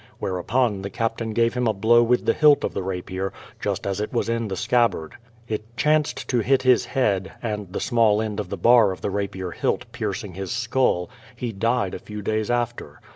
Whereupon 0.17 0.81
the 0.81 0.89
Captain 0.89 1.29
gave 1.31 1.53
him 1.53 1.67
a 1.67 1.73
blow 1.75 2.01
with 2.01 2.25
the 2.25 2.33
hilt 2.33 2.63
of 2.63 2.73
the 2.73 2.81
rapier, 2.81 3.31
just 3.59 3.85
as 3.85 4.01
it 4.01 4.11
was 4.11 4.29
in 4.29 4.47
the 4.47 4.55
scabbard, 4.57 5.13
It 5.47 5.77
chanced 5.77 6.27
to 6.29 6.39
hit 6.39 6.63
his 6.63 6.85
head, 6.85 7.33
and 7.43 7.71
the 7.71 7.79
small 7.79 8.17
338 8.17 8.25
THE 8.25 8.31
PLYMOUTH 8.31 8.31
SETTLEMENT 8.31 8.31
839 8.31 8.31
end 8.33 8.39
of 8.39 8.49
the 8.49 8.57
bar 8.57 8.91
of 8.91 9.01
the 9.01 9.11
rapier 9.11 9.51
hilt 9.51 9.91
piercing 9.91 10.33
his 10.33 10.51
skull, 10.51 11.09
he 11.35 11.51
died 11.51 11.93
a 11.93 11.99
few 11.99 12.23
days 12.23 12.49
after. 12.49 12.99